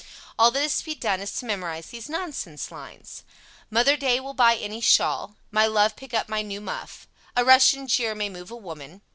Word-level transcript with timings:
All 0.39 0.49
that 0.49 0.63
is 0.63 0.79
to 0.79 0.85
be 0.85 0.95
done 0.95 1.19
is 1.21 1.31
to 1.33 1.45
memorize 1.45 1.91
these 1.91 2.09
nonsense 2.09 2.71
lines: 2.71 3.23
Mother 3.69 3.95
Day 3.95 4.19
will 4.19 4.33
buy 4.33 4.55
any 4.55 4.81
shawl. 4.81 5.35
My 5.51 5.67
love 5.67 5.95
pick 5.95 6.11
up 6.11 6.27
my 6.27 6.41
new 6.41 6.59
muff. 6.59 7.07
A 7.35 7.45
Russian 7.45 7.85
jeer 7.85 8.15
may 8.15 8.27
move 8.27 8.49
a 8.49 8.55
woman. 8.55 9.01